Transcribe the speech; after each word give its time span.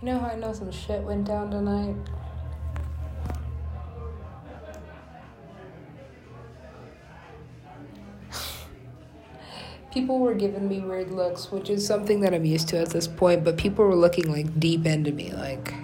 You 0.00 0.06
know 0.06 0.18
how 0.18 0.28
I 0.28 0.36
know 0.36 0.52
some 0.52 0.70
shit 0.70 1.02
went 1.02 1.24
down 1.24 1.50
tonight? 1.50 1.96
people 9.98 10.20
were 10.20 10.34
giving 10.34 10.68
me 10.68 10.78
weird 10.78 11.10
looks, 11.10 11.50
which 11.50 11.68
is 11.68 11.84
something 11.84 12.20
that 12.20 12.32
I'm 12.32 12.44
used 12.44 12.68
to 12.68 12.78
at 12.78 12.90
this 12.90 13.08
point, 13.08 13.42
but 13.42 13.56
people 13.56 13.84
were 13.84 13.96
looking 13.96 14.30
like 14.30 14.60
deep 14.60 14.86
into 14.86 15.10
me, 15.10 15.32
like. 15.32 15.74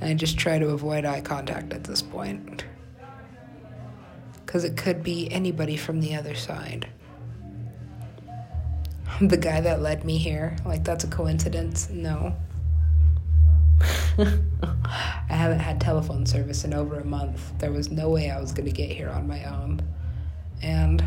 I 0.00 0.14
just 0.14 0.38
try 0.38 0.58
to 0.58 0.68
avoid 0.68 1.04
eye 1.04 1.20
contact 1.20 1.74
at 1.74 1.84
this 1.84 2.00
point. 2.00 2.64
Because 4.46 4.64
it 4.64 4.78
could 4.78 5.02
be 5.02 5.30
anybody 5.30 5.76
from 5.76 6.00
the 6.00 6.14
other 6.14 6.34
side. 6.34 6.88
The 9.20 9.36
guy 9.38 9.62
that 9.62 9.80
led 9.80 10.04
me 10.04 10.18
here, 10.18 10.56
like, 10.66 10.84
that's 10.84 11.04
a 11.04 11.06
coincidence? 11.06 11.88
No. 11.88 12.36
I 14.18 15.22
haven't 15.28 15.60
had 15.60 15.80
telephone 15.80 16.26
service 16.26 16.64
in 16.64 16.74
over 16.74 17.00
a 17.00 17.04
month. 17.04 17.58
There 17.58 17.72
was 17.72 17.90
no 17.90 18.10
way 18.10 18.30
I 18.30 18.38
was 18.38 18.52
going 18.52 18.66
to 18.66 18.72
get 18.72 18.90
here 18.90 19.08
on 19.08 19.26
my 19.26 19.44
own. 19.44 19.80
And 20.62 21.02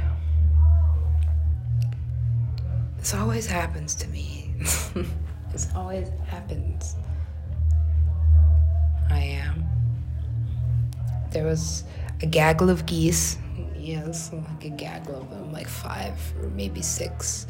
this 2.98 3.14
always 3.14 3.46
happens 3.46 3.94
to 3.96 4.08
me. 4.08 4.56
this 5.52 5.68
always 5.76 6.10
happens. 6.28 6.96
I 9.12 9.20
am. 9.20 9.66
There 11.32 11.46
was 11.46 11.84
a 12.24 12.26
gaggle 12.26 12.72
of 12.72 12.88
geese. 12.88 13.38
Yes, 13.78 14.32
like 14.34 14.66
a 14.66 14.70
gaggle 14.70 15.22
of 15.22 15.30
them, 15.30 15.52
like 15.52 15.68
five 15.68 16.16
or 16.42 16.50
maybe 16.50 16.82
six 16.82 17.46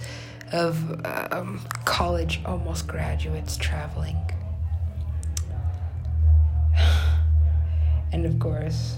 of 0.51 1.05
um, 1.31 1.61
college 1.85 2.41
almost 2.45 2.87
graduates 2.87 3.57
traveling 3.57 4.17
And 8.11 8.25
of 8.25 8.39
course, 8.39 8.97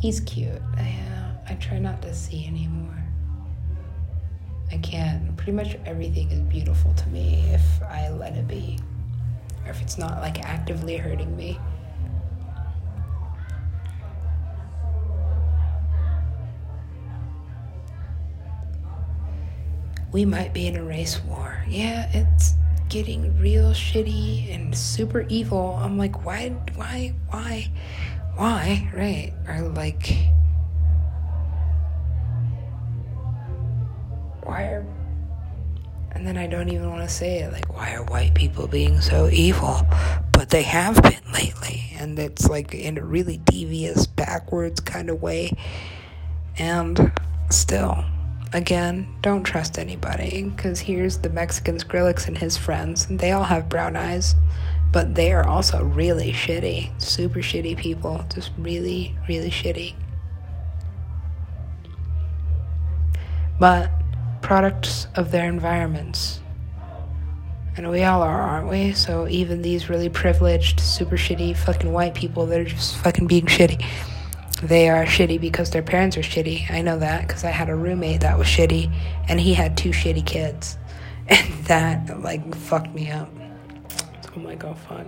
he's 0.00 0.20
cute. 0.20 0.60
I, 0.76 0.98
uh, 1.12 1.52
I 1.52 1.54
try 1.54 1.78
not 1.78 2.02
to 2.02 2.12
see 2.14 2.46
anymore. 2.46 2.96
I 4.72 4.78
can't. 4.78 5.36
Pretty 5.36 5.52
much 5.52 5.76
everything 5.86 6.30
is 6.30 6.40
beautiful 6.40 6.92
to 6.94 7.08
me 7.08 7.44
if 7.52 7.62
I 7.82 8.08
let 8.10 8.34
it 8.34 8.48
be, 8.48 8.78
or 9.64 9.70
if 9.70 9.80
it's 9.80 9.98
not 9.98 10.20
like 10.20 10.40
actively 10.40 10.96
hurting 10.96 11.36
me. 11.36 11.58
We 20.12 20.24
might 20.24 20.52
be 20.52 20.66
in 20.66 20.76
a 20.76 20.82
race 20.82 21.22
war. 21.24 21.64
Yeah, 21.68 22.10
it's 22.12 22.54
getting 22.88 23.38
real 23.38 23.70
shitty 23.70 24.52
and 24.54 24.76
super 24.76 25.20
evil. 25.28 25.78
I'm 25.80 25.96
like, 25.96 26.24
why, 26.24 26.48
why, 26.74 27.14
why, 27.28 27.70
why, 28.34 28.90
right? 28.94 29.32
Or 29.48 29.68
like, 29.68 30.16
why 34.42 34.62
are, 34.64 34.86
and 36.12 36.26
then 36.26 36.36
I 36.36 36.48
don't 36.48 36.68
even 36.68 36.90
want 36.90 37.08
to 37.08 37.14
say 37.14 37.38
it, 37.38 37.52
like, 37.52 37.72
why 37.74 37.94
are 37.94 38.02
white 38.04 38.34
people 38.34 38.66
being 38.66 39.00
so 39.00 39.28
evil? 39.28 39.86
But 40.32 40.50
they 40.50 40.62
have 40.62 41.00
been 41.02 41.32
lately, 41.32 41.92
and 41.96 42.18
it's 42.18 42.48
like 42.48 42.74
in 42.74 42.98
a 42.98 43.04
really 43.04 43.36
devious, 43.36 44.06
backwards 44.06 44.80
kind 44.80 45.08
of 45.08 45.22
way. 45.22 45.52
And 46.58 47.12
still, 47.50 48.04
Again, 48.52 49.06
don't 49.22 49.44
trust 49.44 49.78
anybody, 49.78 50.42
because 50.42 50.80
here's 50.80 51.18
the 51.18 51.30
Mexican 51.30 51.78
Skrillex 51.78 52.26
and 52.26 52.36
his 52.36 52.56
friends. 52.56 53.06
They 53.06 53.30
all 53.30 53.44
have 53.44 53.68
brown 53.68 53.94
eyes, 53.94 54.34
but 54.90 55.14
they 55.14 55.32
are 55.32 55.46
also 55.46 55.84
really 55.84 56.32
shitty. 56.32 57.00
Super 57.00 57.38
shitty 57.38 57.76
people. 57.76 58.24
Just 58.34 58.50
really, 58.58 59.16
really 59.28 59.50
shitty. 59.50 59.94
But 63.60 63.92
products 64.42 65.06
of 65.14 65.30
their 65.30 65.48
environments. 65.48 66.40
And 67.76 67.88
we 67.88 68.02
all 68.02 68.20
are, 68.20 68.40
aren't 68.40 68.68
we? 68.68 68.94
So 68.94 69.28
even 69.28 69.62
these 69.62 69.88
really 69.88 70.08
privileged, 70.08 70.80
super 70.80 71.16
shitty 71.16 71.56
fucking 71.56 71.92
white 71.92 72.14
people, 72.14 72.46
they're 72.46 72.64
just 72.64 72.96
fucking 72.96 73.28
being 73.28 73.46
shitty 73.46 73.86
they 74.62 74.90
are 74.90 75.06
shitty 75.06 75.40
because 75.40 75.70
their 75.70 75.82
parents 75.82 76.16
are 76.16 76.22
shitty. 76.22 76.70
I 76.70 76.82
know 76.82 76.98
that 76.98 77.26
because 77.26 77.44
I 77.44 77.50
had 77.50 77.70
a 77.70 77.74
roommate 77.74 78.20
that 78.20 78.38
was 78.38 78.46
shitty 78.46 78.92
and 79.28 79.40
he 79.40 79.54
had 79.54 79.76
two 79.76 79.90
shitty 79.90 80.24
kids. 80.26 80.76
And 81.28 81.64
that, 81.66 82.22
like, 82.22 82.56
fucked 82.56 82.92
me 82.92 83.08
up. 83.08 83.30
So 84.22 84.30
I'm 84.34 84.44
like, 84.44 84.64
oh, 84.64 84.74
fuck. 84.74 85.06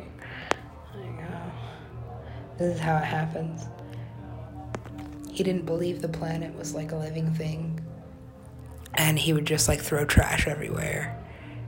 Like, 0.94 1.26
oh, 1.32 1.52
this 2.58 2.76
is 2.76 2.78
how 2.78 2.96
it 2.98 3.04
happens. 3.04 3.66
He 5.32 5.42
didn't 5.42 5.66
believe 5.66 6.00
the 6.00 6.08
planet 6.08 6.54
was 6.56 6.74
like 6.74 6.92
a 6.92 6.96
living 6.96 7.34
thing. 7.34 7.80
And 8.94 9.18
he 9.18 9.32
would 9.32 9.46
just, 9.46 9.66
like, 9.66 9.80
throw 9.80 10.04
trash 10.04 10.46
everywhere. 10.46 11.18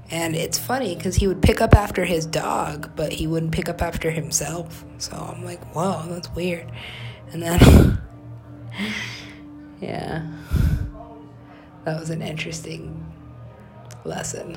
And 0.09 0.37
it's 0.37 0.59
funny 0.59 0.94
because 0.94 1.17
he 1.17 1.27
would 1.27 1.43
pick 1.43 1.61
up 1.61 1.75
after 1.75 2.05
his 2.05 2.25
dog, 2.25 2.93
but 2.94 3.12
he 3.12 3.27
wouldn't 3.27 3.50
pick 3.50 3.69
up 3.69 3.83
after 3.83 4.12
himself. 4.12 4.84
So 4.99 5.17
I'm 5.17 5.44
like, 5.44 5.65
whoa, 5.75 6.05
that's 6.09 6.31
weird. 6.31 6.71
And 7.34 7.43
then, 7.43 7.99
yeah, 9.81 10.25
that 11.84 11.99
was 11.99 12.11
an 12.11 12.22
interesting 12.22 13.12
lesson. 14.05 14.56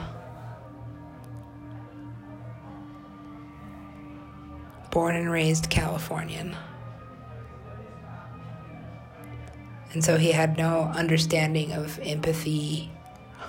Born 4.91 5.15
and 5.15 5.31
raised 5.31 5.71
Californian. 5.71 6.55
And 9.93 10.05
so 10.05 10.17
he 10.17 10.31
had 10.31 10.55
no 10.55 10.91
understanding 10.93 11.71
of 11.71 11.99
empathy. 12.03 12.91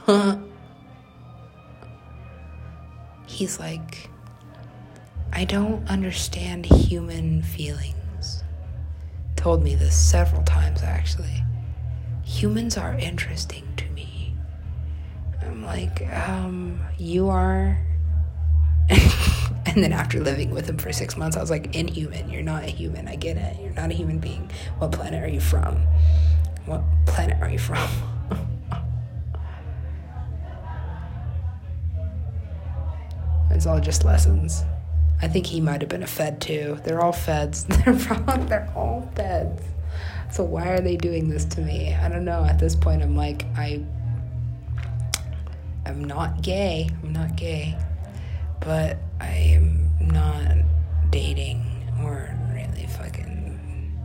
He's 3.26 3.60
like, 3.60 4.08
I 5.34 5.44
don't 5.44 5.86
understand 5.90 6.64
human 6.64 7.42
feelings 7.42 7.97
told 9.48 9.62
me 9.62 9.74
this 9.74 9.96
several 9.96 10.42
times 10.42 10.82
actually. 10.82 11.42
Humans 12.22 12.76
are 12.76 12.92
interesting 12.98 13.66
to 13.78 13.88
me. 13.92 14.36
I'm 15.40 15.64
like, 15.64 16.06
um, 16.12 16.78
you 16.98 17.30
are. 17.30 17.78
and 18.90 19.82
then 19.82 19.94
after 19.94 20.20
living 20.20 20.50
with 20.50 20.68
him 20.68 20.76
for 20.76 20.92
six 20.92 21.16
months, 21.16 21.34
I 21.34 21.40
was 21.40 21.48
like, 21.48 21.74
inhuman. 21.74 22.28
You're 22.28 22.42
not 22.42 22.64
a 22.64 22.66
human. 22.66 23.08
I 23.08 23.16
get 23.16 23.38
it. 23.38 23.56
You're 23.62 23.72
not 23.72 23.90
a 23.90 23.94
human 23.94 24.18
being. 24.18 24.50
What 24.76 24.92
planet 24.92 25.24
are 25.24 25.32
you 25.32 25.40
from? 25.40 25.76
What 26.66 26.82
planet 27.06 27.38
are 27.40 27.48
you 27.48 27.58
from? 27.58 27.88
it's 33.50 33.64
all 33.64 33.80
just 33.80 34.04
lessons. 34.04 34.62
I 35.20 35.28
think 35.28 35.46
he 35.46 35.60
might 35.60 35.80
have 35.80 35.90
been 35.90 36.02
a 36.02 36.06
Fed 36.06 36.40
too. 36.40 36.78
They're 36.84 37.00
all 37.00 37.12
Feds. 37.12 37.64
They're 37.68 37.98
probably, 37.98 38.46
they're 38.46 38.72
all 38.76 39.10
Feds. 39.16 39.62
So 40.30 40.44
why 40.44 40.68
are 40.68 40.80
they 40.80 40.96
doing 40.96 41.28
this 41.28 41.44
to 41.46 41.60
me? 41.60 41.94
I 41.94 42.08
don't 42.08 42.24
know. 42.24 42.44
At 42.44 42.58
this 42.58 42.76
point, 42.76 43.02
I'm 43.02 43.16
like, 43.16 43.44
I, 43.56 43.82
I'm 45.86 46.04
not 46.04 46.42
gay. 46.42 46.88
I'm 47.02 47.12
not 47.12 47.34
gay, 47.34 47.76
but 48.60 48.98
I 49.20 49.32
am 49.32 49.90
not 50.00 50.58
dating 51.10 51.64
or 52.02 52.34
really 52.52 52.86
fucking. 52.86 53.98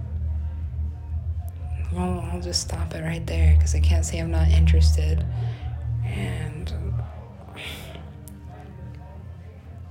Well, 1.92 2.28
I'll 2.32 2.42
just 2.42 2.62
stop 2.62 2.96
it 2.96 3.04
right 3.04 3.26
there 3.28 3.54
because 3.56 3.76
I 3.76 3.80
can't 3.80 4.06
say 4.06 4.18
I'm 4.20 4.32
not 4.32 4.48
interested, 4.48 5.24
and 6.06 6.74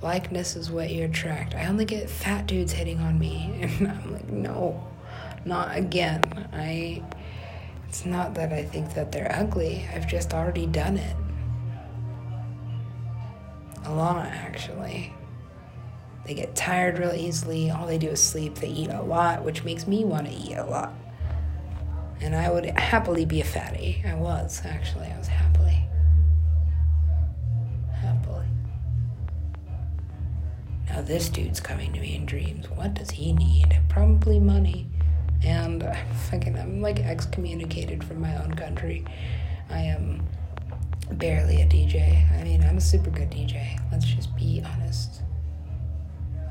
likeness 0.02 0.56
is 0.56 0.70
what 0.70 0.90
you 0.90 1.04
attract. 1.04 1.54
I 1.54 1.66
only 1.66 1.84
get 1.84 2.10
fat 2.10 2.46
dudes 2.46 2.72
hitting 2.72 3.00
on 3.00 3.18
me, 3.18 3.58
and 3.60 3.88
I'm 3.88 4.12
like, 4.12 4.28
no, 4.28 4.86
not 5.44 5.76
again. 5.76 6.48
I. 6.52 7.02
It's 7.88 8.06
not 8.06 8.34
that 8.34 8.54
I 8.54 8.62
think 8.64 8.94
that 8.94 9.12
they're 9.12 9.30
ugly. 9.34 9.86
I've 9.94 10.06
just 10.06 10.32
already 10.32 10.64
done 10.64 10.96
it. 10.96 11.14
A 13.84 13.92
lot, 13.92 14.24
actually. 14.24 15.12
They 16.24 16.32
get 16.32 16.56
tired 16.56 16.98
real 16.98 17.12
easily. 17.12 17.70
All 17.70 17.86
they 17.86 17.98
do 17.98 18.08
is 18.08 18.22
sleep. 18.22 18.54
They 18.54 18.68
eat 18.68 18.88
a 18.88 19.02
lot, 19.02 19.44
which 19.44 19.62
makes 19.62 19.86
me 19.86 20.04
want 20.06 20.26
to 20.26 20.32
eat 20.32 20.54
a 20.54 20.64
lot. 20.64 20.94
And 22.22 22.34
I 22.34 22.50
would 22.50 22.64
happily 22.64 23.26
be 23.26 23.42
a 23.42 23.44
fatty. 23.44 24.02
I 24.06 24.14
was, 24.14 24.62
actually. 24.64 25.08
I 25.08 25.18
was 25.18 25.26
happily. 25.26 25.84
Now 30.88 31.02
this 31.02 31.28
dude's 31.28 31.60
coming 31.60 31.92
to 31.92 32.00
me 32.00 32.14
in 32.14 32.26
dreams. 32.26 32.68
What 32.70 32.94
does 32.94 33.10
he 33.10 33.32
need? 33.32 33.80
Probably 33.88 34.38
money. 34.38 34.86
And 35.44 35.82
I'm 35.82 36.14
fucking, 36.30 36.58
I'm 36.58 36.80
like 36.80 37.00
excommunicated 37.00 38.04
from 38.04 38.20
my 38.20 38.36
own 38.42 38.54
country. 38.54 39.04
I 39.70 39.78
am 39.80 40.26
barely 41.12 41.62
a 41.62 41.66
DJ. 41.66 42.30
I 42.38 42.44
mean, 42.44 42.62
I'm 42.62 42.76
a 42.76 42.80
super 42.80 43.10
good 43.10 43.30
DJ. 43.30 43.80
Let's 43.90 44.04
just 44.04 44.34
be 44.36 44.62
honest. 44.64 45.22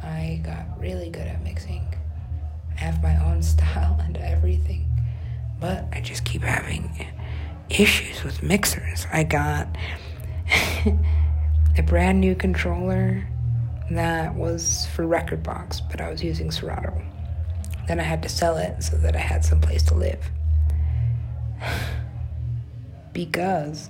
I 0.03 0.41
got 0.43 0.79
really 0.79 1.09
good 1.09 1.27
at 1.27 1.43
mixing. 1.43 1.85
I 2.75 2.79
have 2.79 3.01
my 3.01 3.15
own 3.23 3.41
style 3.43 3.99
and 4.03 4.17
everything. 4.17 4.87
But 5.59 5.85
I 5.93 6.01
just 6.01 6.25
keep 6.25 6.41
having 6.41 7.07
issues 7.69 8.23
with 8.23 8.41
mixers. 8.43 9.05
I 9.13 9.23
got 9.23 9.67
a 11.77 11.83
brand 11.83 12.19
new 12.19 12.35
controller 12.35 13.27
that 13.97 14.35
was 14.35 14.87
for 14.93 15.05
rekordbox, 15.05 15.81
but 15.89 16.01
I 16.01 16.09
was 16.09 16.23
using 16.23 16.51
Serato. 16.51 17.01
Then 17.87 17.99
I 17.99 18.03
had 18.03 18.23
to 18.23 18.29
sell 18.29 18.57
it 18.57 18.83
so 18.83 18.97
that 18.97 19.15
I 19.15 19.19
had 19.19 19.43
some 19.43 19.59
place 19.59 19.83
to 19.83 19.95
live. 19.95 20.31
because 23.13 23.89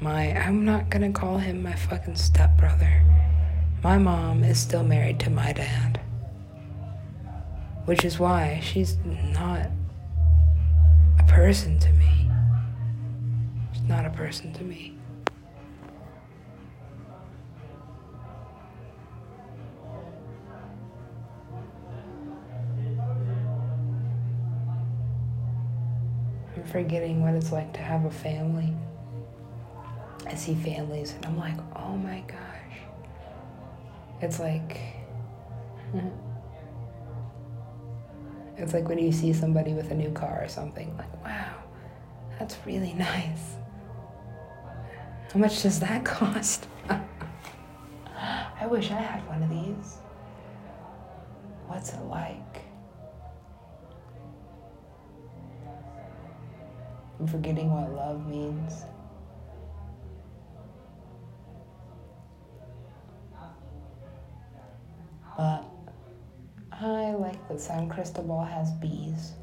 my 0.00 0.36
I'm 0.36 0.64
not 0.64 0.90
gonna 0.90 1.12
call 1.12 1.38
him 1.38 1.62
my 1.62 1.74
fucking 1.74 2.16
stepbrother. 2.16 3.02
My 3.82 3.98
mom 3.98 4.44
is 4.44 4.58
still 4.60 4.84
married 4.84 5.18
to 5.20 5.30
my 5.30 5.52
dad. 5.52 6.00
Which 7.84 8.04
is 8.04 8.18
why 8.18 8.60
she's 8.62 8.96
not 9.32 9.70
a 11.18 11.24
person 11.26 11.78
to 11.80 11.92
me. 11.92 12.30
She's 13.72 13.82
not 13.82 14.06
a 14.06 14.10
person 14.10 14.52
to 14.52 14.64
me. 14.64 14.96
Forgetting 26.70 27.22
what 27.22 27.34
it's 27.34 27.52
like 27.52 27.72
to 27.74 27.80
have 27.80 28.04
a 28.04 28.10
family. 28.10 28.74
I 30.26 30.34
see 30.34 30.54
families 30.54 31.12
and 31.12 31.26
I'm 31.26 31.36
like, 31.36 31.58
oh 31.76 31.96
my 31.96 32.22
gosh. 32.26 32.78
It's 34.20 34.38
like, 34.38 34.80
it's 38.56 38.72
like 38.72 38.88
when 38.88 38.98
you 38.98 39.12
see 39.12 39.32
somebody 39.32 39.72
with 39.72 39.90
a 39.90 39.94
new 39.94 40.10
car 40.12 40.40
or 40.42 40.48
something, 40.48 40.96
like, 40.96 41.24
wow, 41.24 41.54
that's 42.38 42.56
really 42.64 42.92
nice. 42.94 43.56
How 45.32 45.38
much 45.40 45.62
does 45.62 45.80
that 45.80 46.04
cost? 46.06 46.68
I 48.62 48.66
wish 48.66 48.92
I 48.92 49.00
had 49.00 49.26
one 49.28 49.42
of 49.42 49.50
these. 49.50 49.96
What's 51.66 51.92
it 51.92 52.02
like? 52.04 52.61
I'm 57.22 57.28
forgetting 57.28 57.70
what 57.70 57.88
love 57.94 58.26
means. 58.26 58.82
But 65.36 65.64
I 66.72 67.12
like 67.12 67.48
that 67.48 67.60
San 67.60 67.88
Cristobal 67.88 68.42
has 68.42 68.72
bees. 68.72 69.34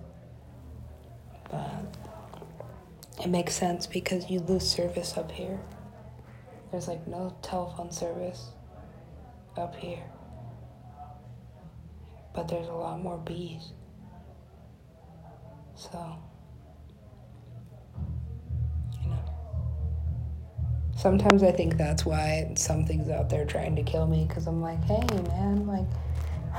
But 1.50 1.86
it 3.24 3.30
makes 3.30 3.54
sense 3.54 3.88
because 3.88 4.30
you 4.30 4.42
lose 4.42 4.70
service 4.70 5.16
up 5.16 5.31
here. 5.31 5.62
There's 6.72 6.90
like 6.90 7.08
no 7.08 7.34
telephone 7.42 7.94
service 7.94 8.50
up 9.56 9.74
here. 9.78 10.04
But 12.36 12.50
there's 12.50 12.68
a 12.68 12.74
lot 12.74 13.02
more 13.02 13.20
bees. 13.20 13.72
So, 15.76 16.18
Sometimes 21.00 21.44
I 21.44 21.54
think 21.54 21.78
that's 21.78 22.06
why 22.06 22.51
something's 22.56 23.07
out 23.07 23.30
there 23.30 23.46
trying 23.46 23.74
to 23.78 23.84
kill 23.84 24.06
me 24.06 24.25
because 24.28 24.48
I'm 24.48 24.62
like, 24.62 24.84
hey 24.84 25.00
man, 25.30 25.66
like, 25.66 25.86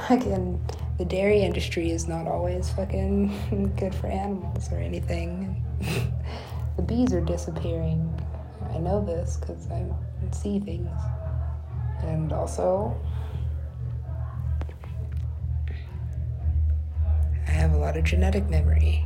fucking, 0.09 0.59
the 0.97 1.05
dairy 1.05 1.43
industry 1.43 1.91
is 1.91 2.09
not 2.09 2.27
always 2.27 2.71
fucking 2.71 3.75
good 3.79 3.95
for 3.95 4.07
animals 4.07 4.73
or 4.73 4.79
anything. 4.79 5.63
the 6.77 6.83
bees 6.83 7.13
are 7.13 7.21
disappearing. 7.21 8.19
I 8.73 8.79
know 8.79 9.05
this 9.05 9.37
because 9.37 9.71
I 9.71 9.85
see 10.33 10.59
things. 10.59 10.89
And 12.05 12.33
also, 12.33 12.99
I 17.47 17.51
have 17.51 17.75
a 17.75 17.77
lot 17.77 17.99
of 17.99 18.05
genetic 18.05 18.49
memory. 18.49 19.05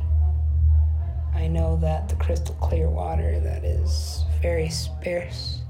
I 1.35 1.47
know 1.47 1.77
that 1.77 2.09
the 2.09 2.15
crystal 2.15 2.55
clear 2.55 2.89
water 2.89 3.39
that 3.41 3.63
is 3.63 4.23
very 4.41 4.69
sparse. 4.69 5.61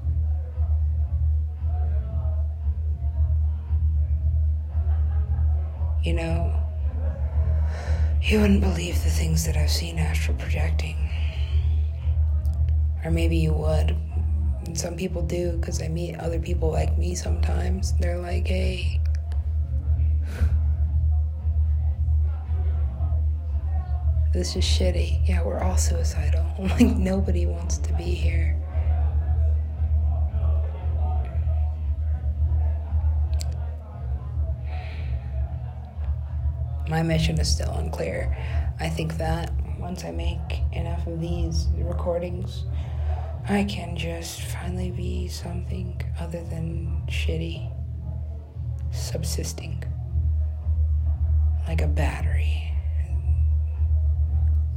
You 6.02 6.14
know, 6.14 6.54
you 8.22 8.40
wouldn't 8.40 8.60
believe 8.60 8.94
the 9.02 9.10
things 9.10 9.44
that 9.44 9.56
I've 9.56 9.70
seen 9.70 9.98
astral 9.98 10.36
projecting. 10.36 10.96
Or 13.04 13.10
maybe 13.10 13.36
you 13.36 13.52
would. 13.52 13.96
And 14.66 14.78
some 14.78 14.96
people 14.96 15.22
do 15.22 15.52
because 15.52 15.82
I 15.82 15.88
meet 15.88 16.16
other 16.16 16.38
people 16.38 16.70
like 16.70 16.96
me 16.96 17.14
sometimes. 17.14 17.92
They're 17.98 18.18
like, 18.18 18.46
hey, 18.46 19.00
this 24.32 24.56
is 24.56 24.64
shitty. 24.64 25.26
Yeah, 25.28 25.42
we're 25.42 25.60
all 25.60 25.76
suicidal. 25.76 26.44
Like, 26.58 26.96
nobody 26.96 27.46
wants 27.46 27.78
to 27.78 27.92
be 27.94 28.04
here. 28.04 28.56
My 36.88 37.02
mission 37.02 37.38
is 37.40 37.52
still 37.52 37.72
unclear. 37.72 38.36
I 38.78 38.88
think 38.88 39.16
that 39.18 39.52
once 39.78 40.04
I 40.04 40.10
make 40.12 40.62
enough 40.72 41.06
of 41.06 41.20
these 41.20 41.66
recordings, 41.76 42.64
I 43.48 43.64
can 43.64 43.96
just 43.96 44.40
finally 44.42 44.90
be 44.90 45.28
something 45.28 46.00
other 46.18 46.42
than 46.42 47.02
shitty, 47.08 47.72
subsisting, 48.92 49.82
like 51.68 51.80
a 51.80 51.86
battery. 51.86 52.65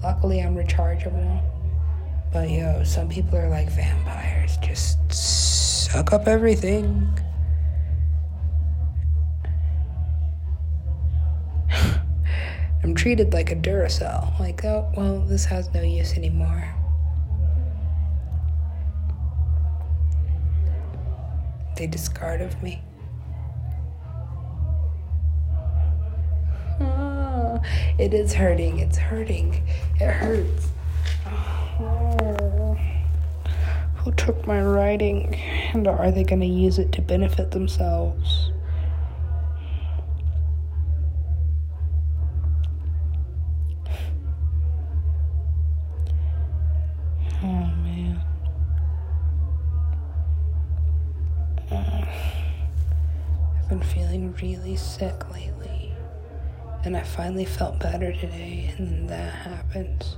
Luckily, 0.03 0.41
I'm 0.41 0.55
rechargeable. 0.55 1.41
But 2.31 2.49
yo, 2.49 2.83
some 2.83 3.09
people 3.09 3.37
are 3.37 3.49
like 3.49 3.69
vampires, 3.69 4.57
just 4.57 4.97
suck 5.11 6.13
up 6.13 6.27
everything. 6.27 7.07
I'm 12.83 12.95
treated 12.95 13.33
like 13.33 13.51
a 13.51 13.55
Duracell. 13.55 14.39
Like, 14.39 14.63
oh, 14.63 14.91
well, 14.95 15.19
this 15.21 15.45
has 15.45 15.73
no 15.73 15.81
use 15.81 16.13
anymore. 16.13 16.75
they 21.79 21.87
discard 21.87 22.41
of 22.41 22.61
me. 22.61 22.83
Oh, 26.81 27.61
it 27.97 28.13
is 28.13 28.33
hurting. 28.33 28.79
It's 28.79 28.97
hurting. 28.97 29.65
It 29.99 30.07
hurts. 30.07 30.69
Who 33.97 34.11
took 34.13 34.47
my 34.47 34.61
writing? 34.61 35.35
And 35.73 35.87
are 35.87 36.09
they 36.09 36.23
going 36.23 36.39
to 36.39 36.47
use 36.47 36.79
it 36.79 36.93
to 36.93 37.01
benefit 37.01 37.51
themselves? 37.51 38.51
Oh 47.43 47.71
man. 47.83 48.21
I've 51.71 53.69
been 53.69 53.81
feeling 53.81 54.33
really 54.41 54.77
sick 54.77 55.29
lately. 55.29 55.58
And 56.85 56.95
I 56.95 57.03
finally 57.03 57.45
felt 57.45 57.79
better 57.79 58.13
today, 58.13 58.73
and 58.77 58.87
then 58.87 59.07
that 59.07 59.33
happens. 59.33 60.17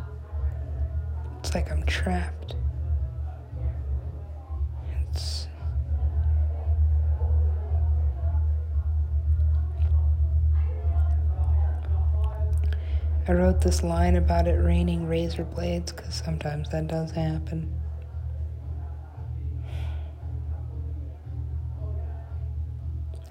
It's 1.39 1.55
like 1.55 1.71
I'm 1.71 1.83
trapped. 1.83 2.55
It's. 5.09 5.47
I 13.27 13.33
wrote 13.33 13.61
this 13.61 13.83
line 13.83 14.15
about 14.15 14.47
it 14.47 14.53
raining 14.63 15.07
razor 15.07 15.43
blades 15.43 15.91
because 15.91 16.13
sometimes 16.13 16.69
that 16.69 16.87
does 16.87 17.11
happen. 17.11 17.73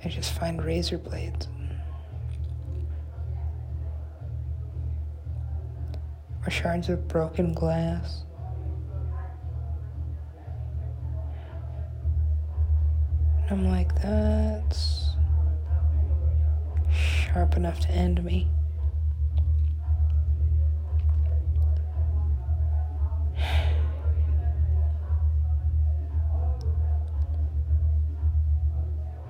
I 0.04 0.08
just 0.08 0.32
find 0.32 0.64
razor 0.64 0.98
blades. 0.98 1.46
Or 6.46 6.50
shards 6.50 6.88
of 6.88 7.06
broken 7.06 7.52
glass. 7.52 8.22
And 13.48 13.66
I'm 13.66 13.68
like, 13.70 13.94
that's 14.00 15.16
sharp 16.92 17.56
enough 17.56 17.80
to 17.80 17.90
end 17.90 18.22
me. 18.24 18.48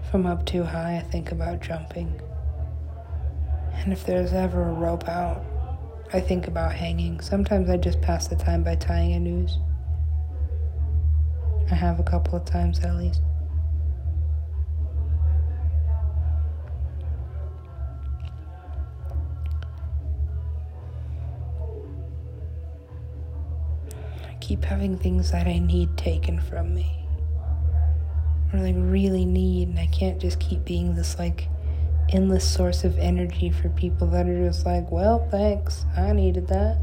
If 0.02 0.14
I'm 0.14 0.26
up 0.26 0.44
too 0.44 0.64
high, 0.64 0.96
I 0.96 1.02
think 1.08 1.30
about 1.30 1.60
jumping. 1.60 2.20
And 3.74 3.92
if 3.92 4.04
there's 4.04 4.32
ever 4.32 4.68
a 4.68 4.72
rope 4.72 5.08
out, 5.08 5.44
I 6.12 6.18
think 6.18 6.48
about 6.48 6.72
hanging. 6.72 7.20
Sometimes 7.20 7.70
I 7.70 7.76
just 7.76 8.00
pass 8.00 8.26
the 8.26 8.34
time 8.34 8.64
by 8.64 8.74
tying 8.74 9.12
a 9.12 9.20
noose. 9.20 9.58
I 11.70 11.74
have 11.74 12.00
a 12.00 12.02
couple 12.02 12.36
of 12.36 12.44
times 12.44 12.80
at 12.80 12.96
least. 12.96 13.22
I 24.28 24.34
keep 24.40 24.64
having 24.64 24.98
things 24.98 25.30
that 25.30 25.46
I 25.46 25.60
need 25.60 25.96
taken 25.96 26.40
from 26.40 26.74
me 26.74 27.06
or 28.52 28.58
like 28.58 28.74
really 28.76 29.24
need 29.24 29.68
and 29.68 29.78
I 29.78 29.86
can't 29.86 30.18
just 30.20 30.40
keep 30.40 30.64
being 30.64 30.96
this 30.96 31.20
like 31.20 31.46
endless 32.12 32.48
source 32.48 32.84
of 32.84 32.98
energy 32.98 33.50
for 33.50 33.68
people 33.70 34.06
that 34.08 34.28
are 34.28 34.46
just 34.48 34.66
like, 34.66 34.90
well, 34.90 35.26
thanks. 35.30 35.84
I 35.96 36.12
needed 36.12 36.48
that. 36.48 36.78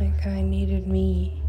Like 0.00 0.26
I 0.26 0.42
needed 0.42 0.88
me. 0.88 1.43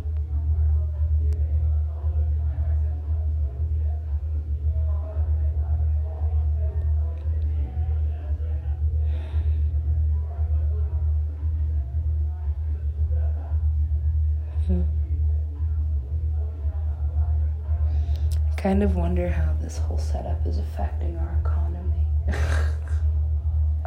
Kind 18.66 18.82
of 18.82 18.96
wonder 18.96 19.30
how 19.30 19.54
this 19.62 19.78
whole 19.78 20.00
setup 20.00 20.44
is 20.48 20.58
affecting 20.58 21.16
our 21.18 21.40
economy. 21.40 22.08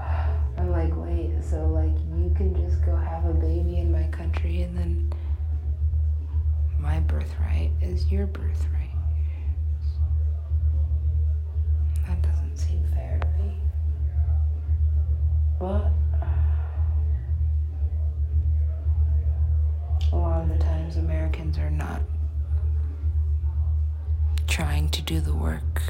I'm 0.57 0.71
like, 0.71 0.93
wait, 0.95 1.33
so 1.43 1.67
like 1.67 1.99
you 2.17 2.33
can 2.37 2.55
just 2.55 2.81
go 2.87 2.95
have 2.95 3.25
a 3.25 3.33
baby 3.33 3.79
in 3.79 3.91
my 3.91 4.05
country 4.17 4.63
and 4.63 4.79
then 4.79 5.13
my 6.79 7.01
birthright 7.01 7.73
is 7.83 8.07
your 8.07 8.29
birthright. 8.29 8.78
Do 25.09 25.21
the 25.21 25.33
work. 25.33 25.83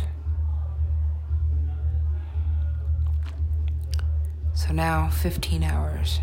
So 4.55 4.73
now 4.73 5.11
15 5.11 5.65
hours. 5.65 6.21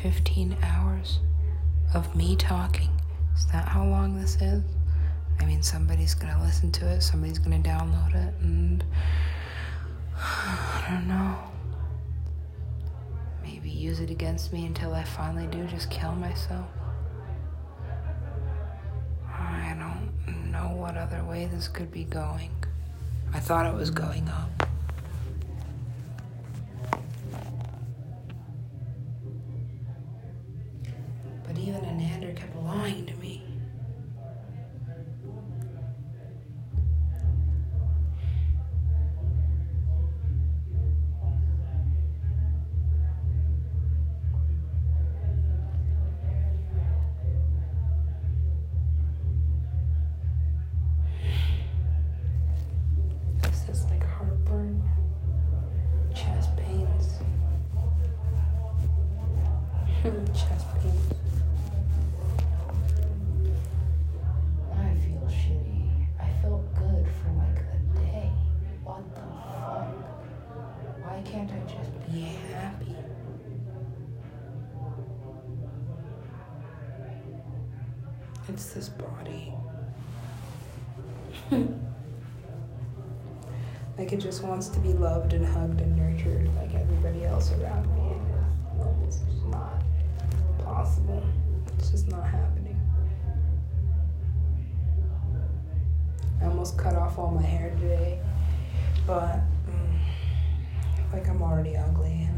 15 0.00 0.56
hours 0.62 1.20
of 1.92 2.16
me 2.16 2.36
talking. 2.36 2.88
Is 3.36 3.44
that 3.52 3.68
how 3.68 3.84
long 3.84 4.18
this 4.18 4.36
is? 4.40 4.62
I 5.40 5.44
mean, 5.44 5.62
somebody's 5.62 6.14
gonna 6.14 6.42
listen 6.42 6.72
to 6.72 6.86
it, 6.88 7.02
somebody's 7.02 7.38
gonna 7.38 7.58
download 7.58 8.14
it, 8.14 8.32
and 8.40 8.82
I 10.16 10.86
don't 10.88 11.06
know. 11.06 11.36
Maybe 13.42 13.68
use 13.68 14.00
it 14.00 14.10
against 14.10 14.54
me 14.54 14.64
until 14.64 14.94
I 14.94 15.04
finally 15.04 15.46
do 15.48 15.66
just 15.66 15.90
kill 15.90 16.12
myself. 16.12 16.66
Way 21.38 21.46
this 21.46 21.68
could 21.68 21.92
be 21.92 22.02
going. 22.02 22.50
I 23.32 23.38
thought 23.38 23.64
it 23.66 23.74
was 23.74 23.90
going 23.90 24.28
up. 24.28 24.67
It's 78.48 78.72
this 78.72 78.88
body. 78.88 79.52
like 83.98 84.12
it 84.12 84.16
just 84.16 84.42
wants 84.42 84.68
to 84.70 84.80
be 84.80 84.92
loved 84.94 85.32
and 85.32 85.46
hugged 85.46 85.80
and 85.80 85.94
nurtured 85.94 86.48
like 86.56 86.74
everybody 86.74 87.24
else 87.24 87.52
around 87.52 87.86
me. 87.94 88.16
And 88.80 89.04
it's 89.04 89.18
just 89.18 89.44
not 89.46 89.77
possible. 90.78 91.20
It's 91.76 91.90
just 91.90 92.08
not 92.08 92.24
happening. 92.24 92.78
I 96.40 96.44
almost 96.44 96.78
cut 96.78 96.94
off 96.94 97.18
all 97.18 97.32
my 97.32 97.42
hair 97.42 97.70
today, 97.80 98.20
but 99.04 99.40
mm, 99.66 99.98
like 101.12 101.28
I'm 101.28 101.42
already 101.42 101.76
ugly. 101.76 102.28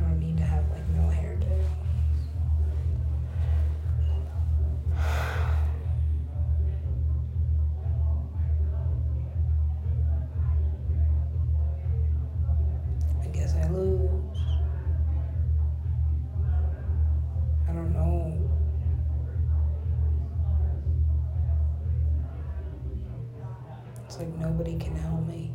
Like 24.21 24.37
nobody 24.37 24.77
can 24.77 24.95
help 24.97 25.27
me. 25.27 25.51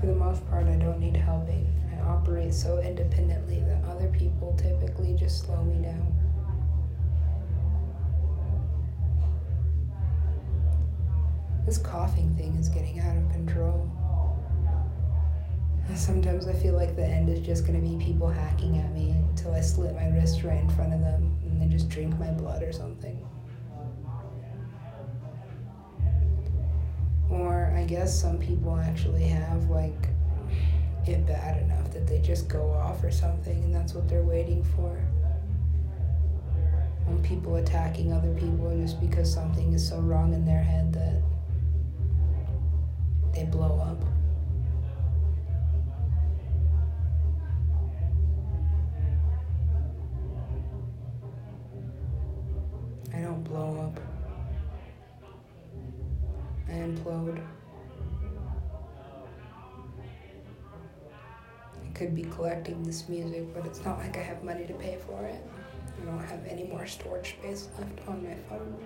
For 0.00 0.06
the 0.06 0.14
most 0.14 0.48
part, 0.48 0.66
I 0.66 0.76
don't 0.76 0.98
need 0.98 1.14
helping. 1.14 1.68
I 1.92 2.00
operate 2.08 2.54
so 2.54 2.78
independently 2.78 3.60
that 3.60 3.84
other 3.84 4.08
people 4.08 4.56
typically 4.56 5.14
just 5.14 5.44
slow 5.44 5.62
me 5.62 5.82
down. 5.82 6.14
This 11.66 11.76
coughing 11.76 12.34
thing 12.34 12.56
is 12.56 12.70
getting 12.70 13.00
out 13.00 13.16
of 13.16 13.30
control. 13.30 13.90
Sometimes 15.94 16.48
I 16.48 16.52
feel 16.52 16.74
like 16.74 16.96
the 16.96 17.04
end 17.04 17.28
is 17.28 17.40
just 17.40 17.66
gonna 17.66 17.78
be 17.78 17.96
people 17.96 18.28
hacking 18.28 18.78
at 18.78 18.92
me 18.92 19.10
until 19.10 19.54
I 19.54 19.60
slit 19.60 19.94
my 19.94 20.08
wrist 20.08 20.42
right 20.42 20.60
in 20.60 20.68
front 20.70 20.92
of 20.92 21.00
them 21.00 21.36
and 21.44 21.60
then 21.60 21.70
just 21.70 21.88
drink 21.88 22.18
my 22.18 22.30
blood 22.30 22.62
or 22.62 22.72
something. 22.72 23.24
Or 27.30 27.72
I 27.76 27.84
guess 27.84 28.18
some 28.18 28.38
people 28.38 28.76
actually 28.76 29.24
have 29.24 29.70
like 29.70 30.08
it 31.06 31.26
bad 31.26 31.62
enough 31.62 31.90
that 31.92 32.06
they 32.06 32.18
just 32.20 32.48
go 32.48 32.70
off 32.72 33.02
or 33.04 33.10
something, 33.10 33.62
and 33.64 33.74
that's 33.74 33.94
what 33.94 34.08
they're 34.08 34.22
waiting 34.22 34.64
for. 34.76 34.98
When 37.06 37.22
people 37.22 37.56
attacking 37.56 38.12
other 38.12 38.32
people 38.34 38.76
just 38.80 39.00
because 39.00 39.32
something 39.32 39.72
is 39.72 39.86
so 39.86 40.00
wrong 40.00 40.32
in 40.32 40.44
their 40.44 40.62
head 40.62 40.92
that 40.94 41.22
they 43.34 43.44
blow 43.44 43.78
up. 43.78 44.02
Collecting 62.44 62.82
this 62.82 63.08
music, 63.08 63.54
but 63.54 63.64
it's 63.64 63.82
not 63.86 63.96
like 63.98 64.18
I 64.18 64.20
have 64.20 64.44
money 64.44 64.66
to 64.66 64.74
pay 64.74 64.98
for 65.06 65.24
it. 65.24 65.42
I 66.02 66.04
don't 66.04 66.18
have 66.18 66.44
any 66.46 66.64
more 66.64 66.86
storage 66.86 67.36
space 67.38 67.68
left 67.78 68.06
on 68.06 68.22
my 68.22 68.34
phone. 68.50 68.76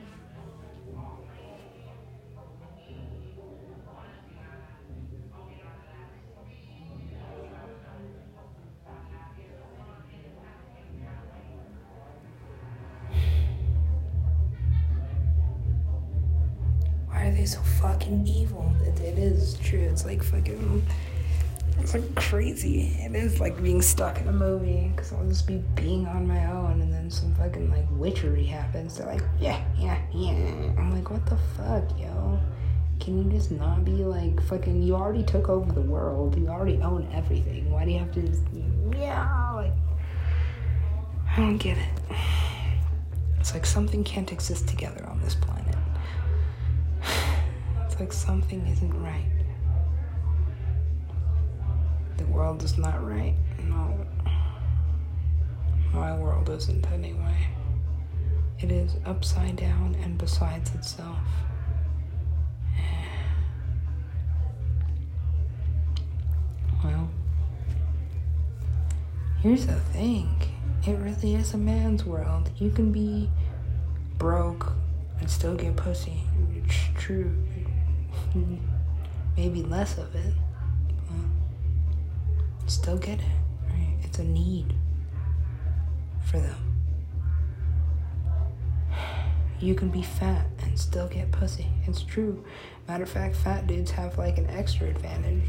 Crazy. 22.61 22.97
It 23.00 23.15
is 23.15 23.41
like 23.41 23.61
being 23.62 23.83
stuck 23.83 24.21
in 24.21 24.29
a 24.29 24.33
movie 24.33 24.91
because 24.95 25.12
I'll 25.12 25.27
just 25.27 25.47
be 25.47 25.62
being 25.75 26.07
on 26.07 26.27
my 26.27 26.47
own 26.47 26.81
and 26.81 26.93
then 26.93 27.11
some 27.11 27.35
fucking 27.35 27.71
like 27.71 27.87
witchery 27.93 28.45
happens. 28.45 28.99
They're 28.99 29.07
like, 29.07 29.23
yeah, 29.41 29.62
yeah, 29.77 29.99
yeah. 30.12 30.33
I'm 30.79 30.93
like, 30.93 31.11
what 31.11 31.25
the 31.27 31.37
fuck, 31.57 31.85
yo? 31.99 32.41
Can 33.00 33.23
you 33.23 33.31
just 33.31 33.50
not 33.50 33.85
be 33.85 33.93
like 33.93 34.43
fucking? 34.45 34.83
You 34.83 34.97
already 34.97 35.23
took 35.23 35.49
over 35.49 35.71
the 35.73 35.81
world. 35.81 36.37
You 36.37 36.49
already 36.49 36.81
own 36.83 37.09
everything. 37.15 37.71
Why 37.71 37.85
do 37.85 37.93
you 37.93 37.99
have 37.99 38.12
to 38.12 38.23
just, 38.23 38.43
yeah, 38.97 39.53
like. 39.55 39.73
I 41.31 41.37
don't 41.37 41.59
get 41.59 41.79
it. 41.79 42.17
It's 43.38 43.55
like 43.55 43.67
something 43.67 44.03
can't 44.03 44.33
exist 44.33 44.67
together 44.67 45.07
on 45.09 45.21
this 45.23 45.35
planet. 45.35 45.77
It's 47.87 47.99
like 48.00 48.12
something 48.12 48.67
isn't 48.67 49.03
right. 49.03 49.38
The 52.19 52.25
world 52.27 52.63
is 52.63 52.77
not 52.77 53.05
right. 53.07 53.35
No. 53.65 54.07
My 55.93 56.15
world 56.17 56.51
isn't 56.51 56.87
anyway. 56.93 57.49
It 58.61 58.71
is 58.71 58.97
upside 59.07 59.57
down 59.57 59.97
and 60.03 60.19
besides 60.19 60.75
itself. 60.75 61.19
Well, 66.85 67.11
here's 69.43 69.67
the 69.67 69.81
thing 69.93 70.29
it 70.87 70.93
really 70.93 71.35
is 71.35 71.55
a 71.55 71.59
man's 71.59 72.05
world. 72.05 72.51
You 72.59 72.71
can 72.71 72.93
be 72.93 73.29
broke 74.17 74.73
and 75.21 75.29
still 75.29 75.55
get 75.55 75.77
pussy. 75.77 76.23
It's 76.55 76.77
true. 76.97 77.35
Maybe 79.37 79.63
less 79.63 79.99
of 79.99 80.15
it. 80.15 80.35
Still 82.69 82.99
get 82.99 83.19
it. 83.19 83.25
Right? 83.71 83.97
It's 84.03 84.19
a 84.19 84.25
need 84.25 84.75
for 86.27 86.39
them. 86.39 86.55
You 89.59 89.75
can 89.75 89.88
be 89.88 90.03
fat 90.03 90.47
and 90.62 90.79
still 90.79 91.09
get 91.09 91.33
pussy. 91.33 91.66
It's 91.87 92.03
true. 92.03 92.45
Matter 92.87 93.05
of 93.05 93.11
fact, 93.11 93.37
fat 93.37 93.66
dudes 93.66 93.90
have 93.92 94.19
like 94.19 94.37
an 94.37 94.47
extra 94.51 94.87
advantage. 94.87 95.49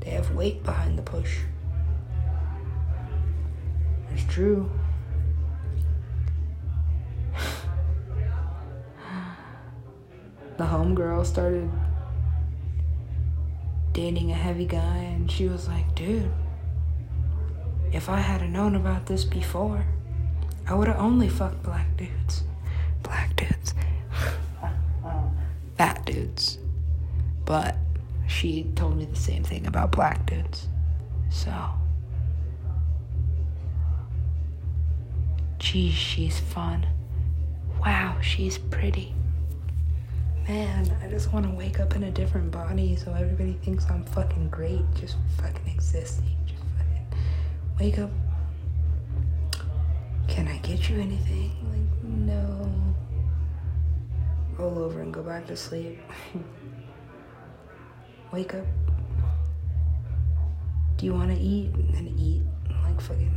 They 0.00 0.10
have 0.10 0.34
weight 0.34 0.64
behind 0.64 0.98
the 0.98 1.02
push. 1.02 1.38
It's 4.10 4.24
true. 4.24 4.68
the 10.56 10.64
homegirl 10.64 11.24
started 11.24 11.70
dating 13.98 14.30
a 14.30 14.34
heavy 14.34 14.64
guy, 14.64 14.98
and 14.98 15.28
she 15.28 15.48
was 15.48 15.66
like, 15.66 15.92
dude, 15.96 16.30
if 17.90 18.08
I 18.08 18.18
had 18.18 18.48
known 18.48 18.76
about 18.76 19.06
this 19.06 19.24
before, 19.24 19.84
I 20.68 20.74
would 20.74 20.86
have 20.86 21.00
only 21.00 21.28
fucked 21.28 21.64
black 21.64 21.96
dudes. 21.96 22.44
Black 23.02 23.34
dudes. 23.34 23.74
Fat 25.76 26.06
dudes. 26.06 26.58
But 27.44 27.76
she 28.28 28.70
told 28.76 28.98
me 28.98 29.04
the 29.04 29.16
same 29.16 29.42
thing 29.42 29.66
about 29.66 29.90
black 29.90 30.24
dudes. 30.26 30.68
So. 31.28 31.52
Geez, 35.58 35.94
she's 35.94 36.38
fun. 36.38 36.86
Wow, 37.80 38.18
she's 38.20 38.58
pretty. 38.58 39.12
Man, 40.48 40.90
I 41.04 41.08
just 41.08 41.30
want 41.30 41.44
to 41.44 41.52
wake 41.52 41.78
up 41.78 41.94
in 41.94 42.04
a 42.04 42.10
different 42.10 42.50
body 42.50 42.96
so 42.96 43.12
everybody 43.12 43.52
thinks 43.62 43.84
I'm 43.90 44.02
fucking 44.06 44.48
great. 44.48 44.80
Just 44.94 45.16
fucking 45.36 45.70
existing. 45.70 46.34
Just 46.46 46.62
fucking 46.78 47.06
wake 47.78 47.98
up. 47.98 48.10
Can 50.26 50.48
I 50.48 50.56
get 50.58 50.88
you 50.88 50.98
anything? 51.00 51.52
Like, 51.70 52.02
no. 52.02 52.72
Roll 54.56 54.78
over 54.78 55.02
and 55.02 55.12
go 55.12 55.22
back 55.22 55.46
to 55.48 55.56
sleep. 55.56 56.00
wake 58.32 58.54
up. 58.54 58.64
Do 60.96 61.04
you 61.04 61.12
want 61.12 61.30
to 61.30 61.38
eat? 61.38 61.74
And 61.74 62.18
eat. 62.18 62.40
Like 62.84 62.98
fucking 63.02 63.34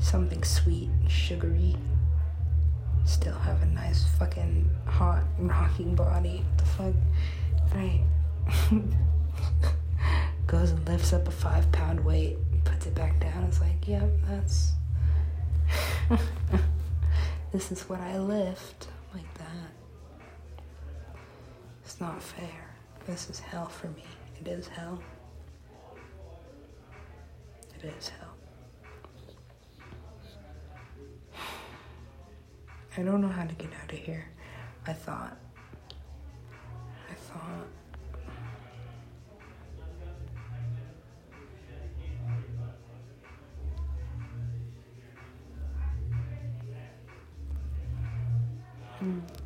something 0.00 0.44
sweet, 0.44 0.90
sugary. 1.08 1.76
Still 3.04 3.34
have 3.38 3.62
a 3.62 3.66
nice 3.66 4.04
fucking 4.18 4.68
hot 4.86 5.22
rocking 5.38 5.94
body. 5.94 6.44
What 6.44 6.58
the 6.58 6.64
fuck? 6.64 6.94
Right. 7.74 8.00
Goes 10.46 10.70
and 10.70 10.86
lifts 10.88 11.12
up 11.12 11.26
a 11.28 11.30
five 11.30 11.70
pound 11.72 12.04
weight, 12.04 12.36
puts 12.64 12.86
it 12.86 12.94
back 12.94 13.18
down. 13.20 13.44
It's 13.44 13.60
like, 13.60 13.86
yep, 13.86 14.08
that's. 14.28 14.72
this 17.52 17.72
is 17.72 17.82
what 17.88 18.00
I 18.00 18.18
lift. 18.18 18.88
Like 19.14 19.32
that. 19.34 19.70
It's 21.84 22.00
not 22.00 22.22
fair. 22.22 22.74
This 23.06 23.28
is 23.30 23.38
hell 23.38 23.66
for 23.66 23.88
me. 23.88 24.04
It 24.40 24.48
is 24.48 24.66
hell. 24.68 25.00
It 27.78 27.84
is 27.98 28.08
hell. 28.08 28.23
I 32.96 33.02
don't 33.02 33.20
know 33.20 33.28
how 33.28 33.44
to 33.44 33.54
get 33.56 33.70
out 33.82 33.92
of 33.92 33.98
here. 33.98 34.24
I 34.86 34.92
thought. 34.92 35.36
I 37.10 37.14
thought. 37.14 37.66
Hmm. 49.00 49.43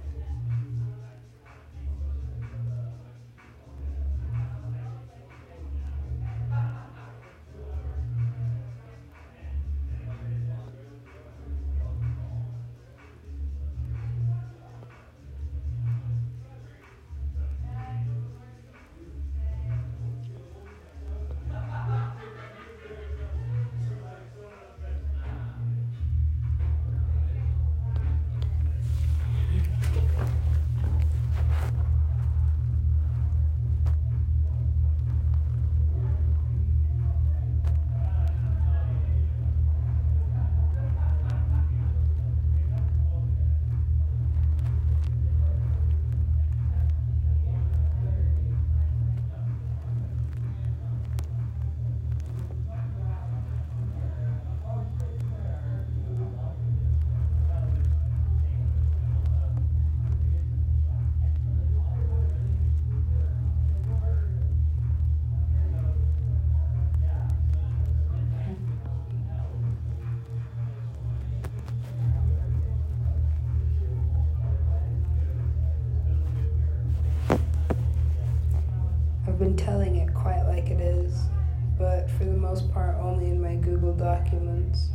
Most 82.60 82.72
part 82.72 82.96
only 82.96 83.26
in 83.26 83.40
my 83.40 83.54
Google 83.54 83.92
documents. 83.92 84.88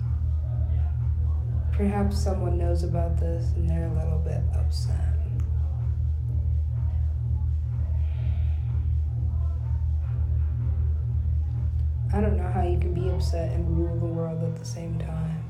Perhaps 1.72 2.22
someone 2.22 2.58
knows 2.58 2.84
about 2.84 3.18
this 3.18 3.52
and 3.56 3.70
they're 3.70 3.88
a 3.88 3.94
little 3.94 4.20
bit 4.20 4.42
upset. 4.54 4.98
I 12.14 12.20
don't 12.20 12.36
know 12.36 12.52
how 12.52 12.64
you 12.64 12.78
can 12.78 12.94
be 12.94 13.10
upset 13.10 13.52
and 13.54 13.78
rule 13.78 13.98
the 13.98 14.14
world 14.14 14.44
at 14.44 14.58
the 14.58 14.66
same 14.66 15.00
time. 15.00 15.50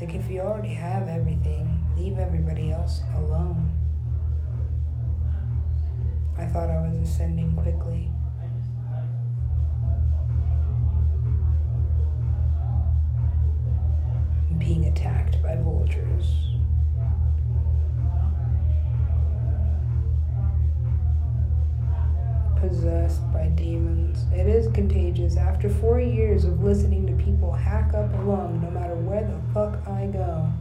Like, 0.00 0.14
if 0.14 0.30
you 0.30 0.40
already 0.40 0.74
have 0.74 1.08
everything, 1.08 1.82
leave 1.96 2.18
everybody 2.18 2.72
else 2.72 3.00
alone. 3.16 3.72
I 6.36 6.44
thought 6.46 6.70
I 6.70 6.80
was 6.86 7.08
ascending 7.08 7.54
quickly. 7.54 8.10
Vultures. 15.90 16.36
Possessed 22.56 23.32
by 23.32 23.46
demons. 23.48 24.24
It 24.32 24.46
is 24.46 24.70
contagious. 24.72 25.36
After 25.36 25.68
four 25.68 26.00
years 26.00 26.44
of 26.44 26.62
listening 26.62 27.06
to 27.06 27.24
people 27.24 27.52
hack 27.52 27.94
up 27.94 28.12
a 28.12 28.22
lung 28.22 28.60
no 28.62 28.70
matter 28.70 28.94
where 28.94 29.22
the 29.22 29.40
fuck 29.54 29.86
I 29.88 30.06
go, 30.06 30.52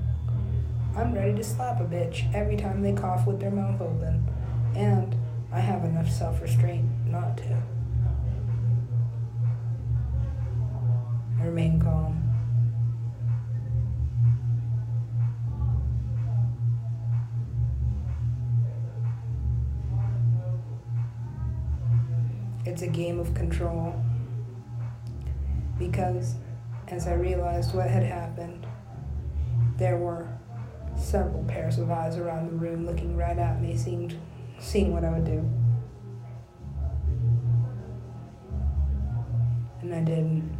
I'm 0.95 1.13
ready 1.13 1.35
to 1.35 1.43
slap 1.43 1.81
a 1.81 1.83
bitch 1.83 2.33
every 2.33 2.55
time 2.55 2.81
they 2.81 2.93
cough 2.93 3.27
with 3.27 3.39
their 3.39 3.51
mouth 3.51 3.81
open. 3.81 4.27
And 4.75 5.15
I 5.51 5.59
have 5.59 5.83
enough 5.83 6.09
self 6.09 6.41
restraint 6.41 6.85
not 7.05 7.37
to. 7.37 7.61
I 11.39 11.45
remain 11.45 11.81
calm. 11.81 12.28
It's 22.79 22.87
a 22.87 22.91
game 22.91 23.19
of 23.19 23.33
control. 23.33 23.93
Because 25.77 26.35
as 26.87 27.07
I 27.07 27.13
realized 27.15 27.75
what 27.75 27.89
had 27.89 28.03
happened, 28.03 28.65
there 29.75 29.97
were 29.97 30.29
several 30.95 31.43
pairs 31.43 31.77
of 31.77 31.91
eyes 31.91 32.15
around 32.15 32.47
the 32.47 32.55
room 32.55 32.85
looking 32.85 33.17
right 33.17 33.37
at 33.37 33.61
me, 33.61 33.75
seeing 33.75 34.93
what 34.93 35.03
I 35.03 35.09
would 35.09 35.25
do. 35.25 35.39
And 39.81 39.93
I 39.93 39.99
didn't. 39.99 40.57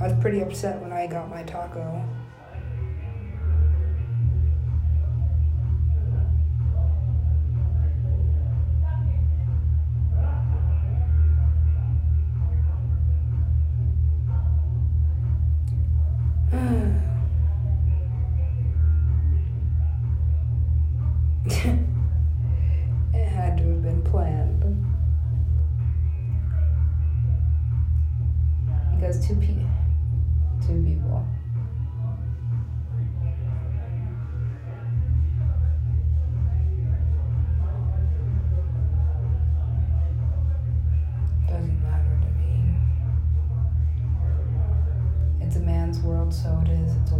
I 0.00 0.08
was 0.08 0.20
pretty 0.20 0.40
upset 0.40 0.82
when 0.82 0.92
I 0.92 1.06
got 1.06 1.30
my 1.30 1.44
taco. 1.44 2.04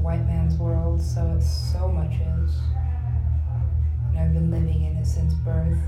White 0.03 0.27
man's 0.27 0.57
world, 0.57 1.01
so 1.01 1.35
it 1.37 1.43
so 1.43 1.89
much 1.89 2.15
is 2.15 2.61
and 4.15 4.19
I've 4.19 4.35
been 4.35 4.51
living 4.51 4.85
in 4.85 4.97
it 4.97 5.07
since 5.07 5.33
birth. 5.35 5.79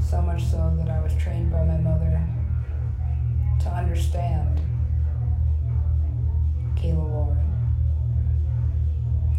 So 0.00 0.20
much 0.22 0.44
so 0.44 0.74
that 0.78 0.88
I 0.88 1.00
was 1.00 1.14
trained 1.14 1.50
by 1.50 1.64
my 1.64 1.78
mother 1.78 2.22
to 3.60 3.68
understand 3.68 4.60
Kayla 6.76 7.08
Warren. 7.08 7.52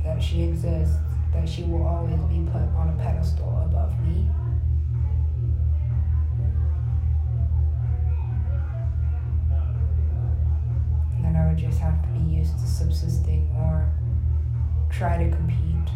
That 0.03 0.21
she 0.21 0.43
exists, 0.43 0.97
that 1.34 1.47
she 1.47 1.63
will 1.63 1.86
always 1.86 2.21
be 2.23 2.45
put 2.51 2.62
on 2.75 2.89
a 2.89 3.03
pedestal 3.03 3.62
above 3.65 3.99
me. 4.06 4.30
And 11.27 11.35
then 11.35 11.41
I 11.41 11.47
would 11.49 11.57
just 11.57 11.79
have 11.79 12.01
to 12.03 12.07
be 12.07 12.35
used 12.35 12.57
to 12.59 12.65
subsisting 12.65 13.53
or 13.57 13.91
try 14.89 15.21
to 15.21 15.29
compete. 15.29 15.91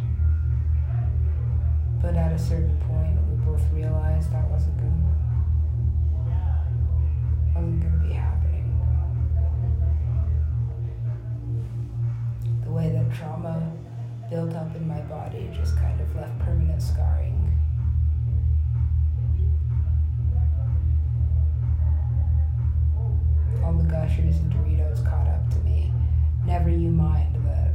But 2.01 2.15
at 2.15 2.33
a 2.33 2.37
certain 2.37 2.77
point, 2.79 3.17
we 3.29 3.37
both 3.45 3.63
realized 3.71 4.33
that 4.33 4.49
wasn't 4.49 4.75
going 4.75 4.91
wasn't 7.55 7.81
going 7.81 7.93
to 7.93 8.07
be 8.07 8.13
happening. 8.13 8.77
The 12.65 12.71
way 12.71 12.89
that 12.89 13.13
trauma 13.13 13.71
built 14.29 14.53
up 14.53 14.75
in 14.75 14.85
my 14.85 14.99
body 15.01 15.49
just 15.53 15.77
kind 15.77 16.01
of 16.01 16.13
left 16.13 16.37
permanent 16.39 16.81
scarring. 16.81 17.30
All 23.63 23.73
the 23.73 23.83
gushers 23.83 24.37
and 24.37 24.51
Doritos 24.53 25.05
caught 25.07 25.27
up 25.27 25.49
to 25.51 25.59
me. 25.59 25.93
Never 26.45 26.69
you 26.69 26.89
mind 26.89 27.35
that 27.45 27.70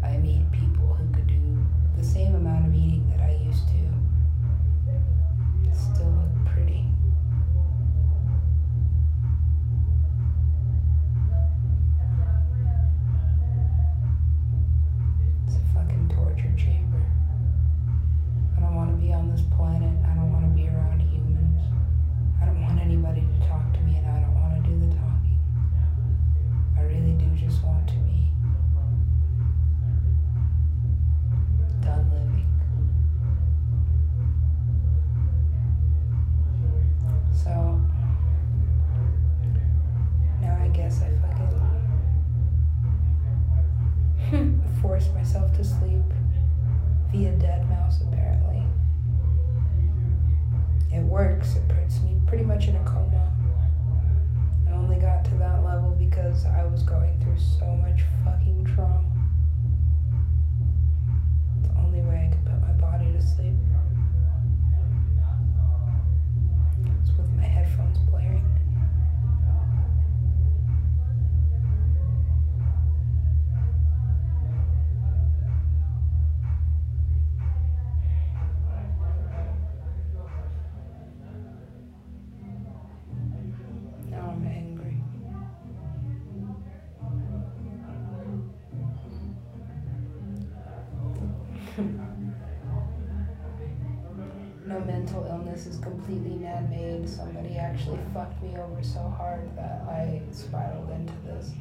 illness 95.57 95.75
is 95.75 95.81
completely 95.81 96.37
man 96.37 96.69
made. 96.71 97.09
Somebody 97.09 97.57
actually 97.57 97.99
fucked 98.13 98.43
me 98.43 98.57
over 98.57 98.83
so 98.83 99.01
hard 99.17 99.49
that 99.57 99.83
I 99.89 100.21
spiraled 100.31 100.91
into 100.91 101.15
this. 101.25 101.53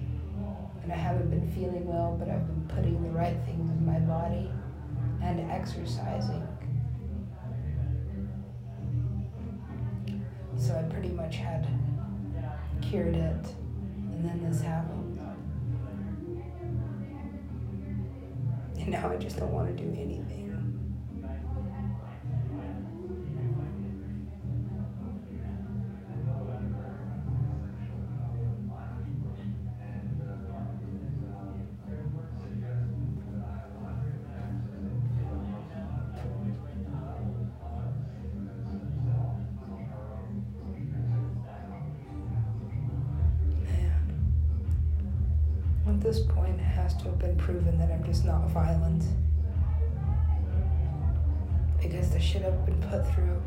And 0.84 0.92
I 0.92 0.96
haven't 0.96 1.30
been 1.30 1.50
feeling 1.52 1.88
well, 1.88 2.16
but 2.20 2.30
I've 2.30 2.46
been 2.46 2.76
putting 2.76 3.02
the 3.02 3.10
right 3.10 3.38
things 3.46 3.70
in 3.70 3.86
my 3.86 4.00
body 4.00 4.52
and 5.24 5.50
exercising. 5.50 6.48
So 10.58 10.76
I 10.76 10.84
pretty 10.84 11.10
much 11.10 11.38
had 11.38 11.68
cured 12.82 13.16
it, 13.16 13.46
and 14.12 14.30
then 14.30 14.48
this 14.48 14.62
happened. 14.62 15.20
And 18.78 18.90
now 18.90 19.10
I 19.10 19.18
just 19.18 19.38
don't 19.38 19.52
want 19.52 19.76
to 19.76 19.84
do 19.84 19.90
anything. 20.00 20.45
This 46.06 46.20
point, 46.20 46.60
it 46.60 46.64
has 46.64 46.96
to 46.98 47.06
have 47.06 47.18
been 47.18 47.36
proven 47.36 47.80
that 47.80 47.92
I'm 47.92 48.04
just 48.04 48.26
not 48.26 48.48
violent. 48.52 49.04
Because 51.82 52.12
the 52.12 52.20
shit 52.20 52.46
I've 52.46 52.64
been 52.64 52.80
put 52.80 53.12
through, 53.12 53.42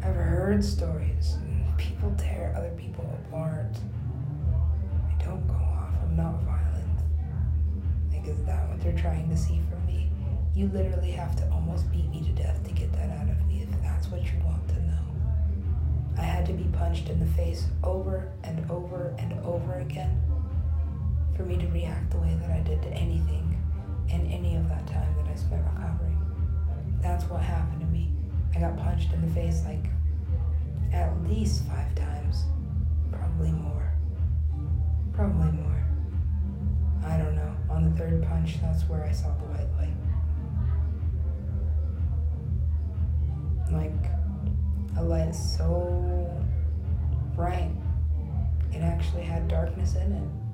I've 0.00 0.14
heard 0.14 0.64
stories. 0.64 1.38
People 1.76 2.14
tear 2.16 2.54
other 2.56 2.70
people 2.76 3.04
apart. 3.26 3.76
I 5.10 5.24
don't 5.24 5.44
go 5.48 5.54
off. 5.54 5.90
I'm 6.04 6.16
not 6.16 6.40
violent. 6.42 7.00
Like, 8.12 8.28
is 8.28 8.38
that 8.44 8.68
what 8.68 8.80
they're 8.80 8.96
trying 8.96 9.28
to 9.28 9.36
see 9.36 9.60
from 9.68 9.84
me? 9.86 10.08
You 10.54 10.68
literally 10.68 11.10
have 11.10 11.34
to 11.36 11.50
almost 11.50 11.90
beat 11.90 12.08
me 12.10 12.22
to 12.22 12.42
death 12.42 12.62
to 12.62 12.72
get 12.72 12.92
that 12.92 13.10
out 13.10 13.28
of 13.28 13.44
me 13.48 13.66
if 13.68 13.82
that's 13.82 14.06
what 14.06 14.22
you 14.22 14.38
want 14.44 14.68
to 14.68 14.80
know. 14.82 15.02
I 16.16 16.22
had 16.22 16.46
to 16.46 16.52
be 16.52 16.64
punched 16.78 17.08
in 17.08 17.18
the 17.18 17.32
face 17.34 17.66
over 17.82 18.30
and 18.44 18.70
over 18.70 19.16
and 19.18 19.32
over 19.44 19.80
again 19.80 20.25
for 21.36 21.42
me 21.42 21.56
to 21.58 21.66
react 21.68 22.10
the 22.10 22.18
way 22.18 22.36
that 22.40 22.50
I 22.50 22.60
did 22.60 22.82
to 22.82 22.88
anything 22.88 23.62
and 24.10 24.26
any 24.32 24.56
of 24.56 24.68
that 24.68 24.86
time 24.86 25.14
that 25.16 25.30
I 25.30 25.34
spent 25.34 25.62
recovering. 25.74 26.18
That's 27.02 27.24
what 27.24 27.42
happened 27.42 27.80
to 27.80 27.86
me. 27.86 28.10
I 28.54 28.60
got 28.60 28.76
punched 28.78 29.12
in 29.12 29.20
the 29.26 29.34
face 29.34 29.62
like 29.64 29.84
at 30.92 31.12
least 31.28 31.64
five 31.66 31.94
times, 31.94 32.44
probably 33.12 33.50
more. 33.50 33.92
Probably 35.12 35.52
more. 35.52 35.84
I 37.04 37.18
don't 37.18 37.36
know. 37.36 37.54
On 37.68 37.84
the 37.84 37.96
third 37.96 38.22
punch, 38.22 38.60
that's 38.62 38.82
where 38.84 39.04
I 39.04 39.12
saw 39.12 39.28
the 39.36 39.44
white 39.44 39.70
light. 39.76 39.96
Like 43.70 44.10
a 44.96 45.02
light 45.02 45.34
so 45.34 46.42
bright, 47.34 47.70
it 48.72 48.78
actually 48.78 49.22
had 49.22 49.48
darkness 49.48 49.96
in 49.96 50.12
it. 50.12 50.45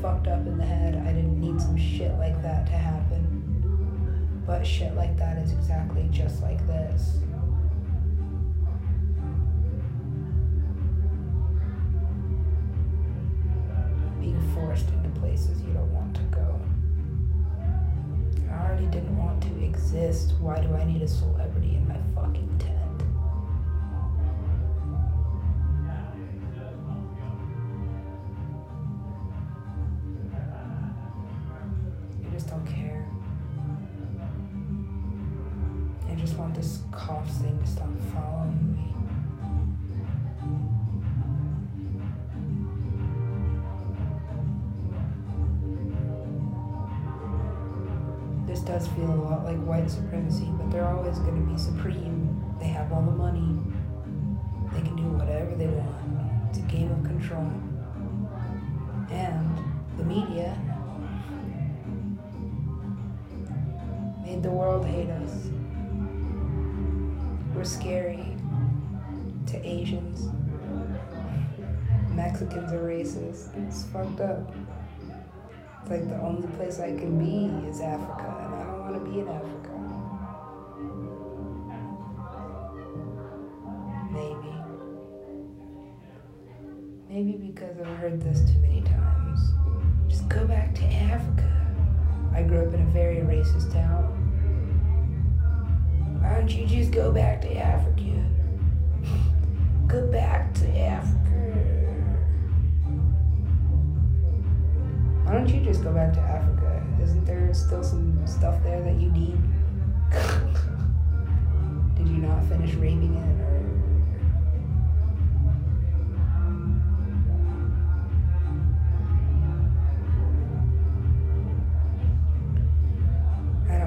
Fucked 0.00 0.28
up 0.28 0.46
in 0.46 0.58
the 0.58 0.64
head. 0.64 0.96
I 0.96 1.12
didn't 1.12 1.40
need 1.40 1.60
some 1.60 1.76
shit 1.76 2.12
like 2.18 2.40
that 2.42 2.66
to 2.66 2.72
happen. 2.72 4.42
But 4.46 4.66
shit 4.66 4.94
like 4.94 5.16
that 5.18 5.38
is 5.38 5.52
exactly 5.52 6.08
just 6.10 6.40
like 6.42 6.64
this. 6.66 7.18
Being 14.20 14.52
forced 14.54 14.88
into 14.88 15.10
places 15.20 15.60
you 15.62 15.72
don't 15.72 15.92
want 15.92 16.14
to 16.14 16.22
go. 16.22 16.60
I 18.50 18.66
already 18.66 18.86
didn't 18.86 19.16
want 19.16 19.42
to 19.42 19.64
exist. 19.64 20.34
Why 20.40 20.60
do 20.60 20.74
I 20.74 20.84
need 20.84 21.02
a 21.02 21.08
celebrity 21.08 21.74
in 21.74 21.86
my 21.88 21.98
fucking 22.14 22.58
tent? 22.58 22.77
Always 51.08 51.24
going 51.24 51.46
to 51.46 51.52
be 51.52 51.58
supreme. 51.58 52.44
They 52.60 52.66
have 52.66 52.92
all 52.92 53.00
the 53.00 53.10
money. 53.10 53.56
They 54.74 54.82
can 54.82 54.94
do 54.94 55.04
whatever 55.04 55.54
they 55.54 55.66
want. 55.66 56.50
It's 56.50 56.58
a 56.58 56.62
game 56.62 56.90
of 56.92 57.02
control. 57.02 57.50
And 59.10 59.58
the 59.96 60.04
media 60.04 60.54
made 64.22 64.42
the 64.42 64.50
world 64.50 64.84
hate 64.84 65.08
us. 65.08 65.48
We're 67.54 67.64
scary 67.64 68.36
to 69.46 69.66
Asians. 69.66 70.28
Mexicans 72.10 72.70
are 72.70 72.84
racist. 72.84 73.56
It's 73.66 73.84
fucked 73.84 74.20
up. 74.20 74.52
It's 75.80 75.90
like 75.90 76.06
the 76.06 76.20
only 76.20 76.48
place 76.58 76.80
I 76.80 76.88
can 76.88 77.18
be 77.18 77.66
is 77.66 77.80
Africa, 77.80 78.44
and 78.44 78.54
I 78.54 78.64
don't 78.64 78.80
want 78.80 79.04
to 79.04 79.10
be 79.10 79.20
in 79.20 79.28
Africa. 79.28 79.57
Very 93.56 93.87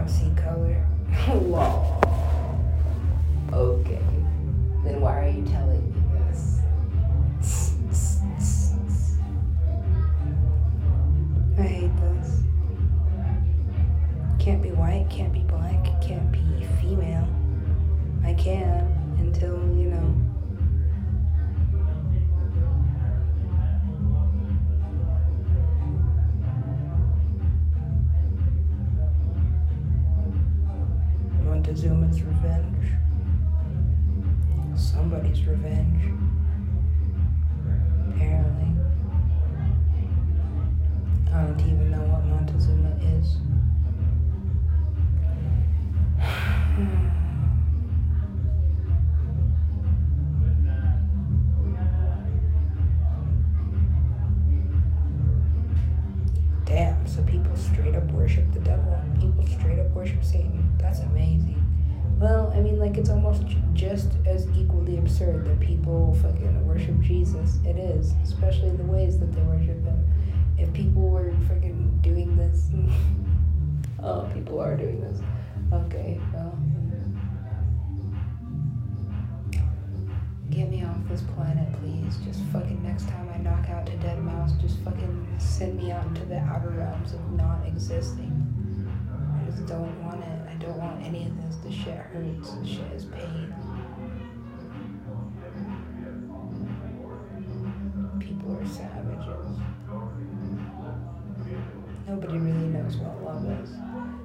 I 0.02 0.04
don't 0.04 0.10
see 0.10 0.32
color. 0.36 0.84
Lol. 1.28 2.01
Damn, 56.72 57.06
so 57.06 57.22
people 57.24 57.54
straight 57.58 57.96
up 57.96 58.10
worship 58.12 58.50
the 58.54 58.62
devil. 58.62 58.98
People 59.20 59.46
straight 59.46 59.78
up 59.78 59.90
worship 59.92 60.24
Satan. 60.24 60.74
That's 60.78 61.00
amazing. 61.00 61.62
Well, 62.18 62.50
I 62.56 62.62
mean, 62.62 62.80
like, 62.80 62.98
it's 62.98 63.10
almost 63.10 63.44
just 63.74 64.14
as 64.26 64.48
equally 64.56 64.98
absurd 64.98 65.44
that 65.48 65.60
people 65.60 66.18
fucking 66.22 66.66
worship 66.66 66.98
Jesus. 67.02 67.60
It 67.66 67.76
is, 67.76 68.14
especially 68.24 68.70
the 68.78 68.84
ways 68.84 69.20
that 69.20 69.34
they 69.34 69.42
worship 69.42 69.84
him. 69.84 70.08
If 70.58 70.72
people 70.72 71.10
were 71.10 71.34
fucking 71.50 72.00
doing 72.02 72.38
this. 72.38 72.70
oh, 74.02 74.30
people 74.34 74.62
are 74.62 74.78
doing 74.78 75.02
this. 75.02 75.20
Okay, 75.74 76.22
well. 76.34 76.58
Get 80.52 80.70
me 80.70 80.84
off 80.84 80.98
this 81.08 81.22
planet, 81.22 81.72
please. 81.80 82.18
Just 82.26 82.42
fucking 82.52 82.84
next 82.84 83.08
time 83.08 83.30
I 83.34 83.38
knock 83.38 83.70
out 83.70 83.88
a 83.88 83.96
dead 83.98 84.22
mouse, 84.22 84.52
just 84.62 84.80
fucking 84.80 85.28
send 85.40 85.78
me 85.78 85.92
out 85.92 86.06
into 86.08 86.26
the 86.26 86.40
outer 86.40 86.70
realms 86.72 87.14
of 87.14 87.32
not 87.32 87.66
existing. 87.66 88.30
I 89.18 89.50
just 89.50 89.66
don't 89.66 90.04
want 90.04 90.22
it. 90.22 90.50
I 90.50 90.56
don't 90.56 90.78
want 90.78 91.02
any 91.06 91.26
of 91.26 91.38
this. 91.42 91.56
This 91.64 91.74
shit 91.74 91.96
hurts. 91.96 92.52
This 92.52 92.68
shit 92.68 92.92
is 92.94 93.06
pain. 93.06 93.56
People 98.20 98.58
are 98.58 98.68
savages. 98.68 99.58
Nobody 102.10 102.38
really 102.40 102.68
knows 102.68 102.98
what 102.98 103.24
love 103.24 103.50
is 103.64 103.72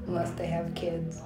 unless 0.08 0.32
they 0.32 0.46
have 0.46 0.74
kids. 0.74 1.22